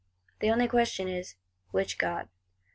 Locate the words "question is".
0.67-1.35